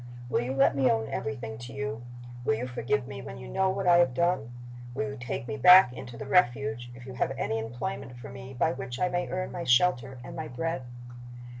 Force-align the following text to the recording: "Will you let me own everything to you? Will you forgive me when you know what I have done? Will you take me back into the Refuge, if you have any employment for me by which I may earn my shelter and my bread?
"Will 0.29 0.41
you 0.41 0.55
let 0.55 0.75
me 0.75 0.89
own 0.89 1.07
everything 1.11 1.59
to 1.59 1.73
you? 1.73 2.01
Will 2.43 2.55
you 2.55 2.65
forgive 2.65 3.05
me 3.07 3.21
when 3.21 3.37
you 3.37 3.47
know 3.47 3.69
what 3.69 3.85
I 3.85 3.97
have 3.99 4.15
done? 4.15 4.49
Will 4.95 5.09
you 5.11 5.15
take 5.15 5.47
me 5.47 5.57
back 5.57 5.93
into 5.93 6.17
the 6.17 6.25
Refuge, 6.25 6.89
if 6.95 7.05
you 7.05 7.13
have 7.13 7.33
any 7.37 7.59
employment 7.59 8.17
for 8.17 8.29
me 8.29 8.55
by 8.55 8.71
which 8.71 8.99
I 8.99 9.09
may 9.09 9.29
earn 9.29 9.51
my 9.51 9.63
shelter 9.63 10.17
and 10.23 10.35
my 10.35 10.47
bread? 10.47 10.81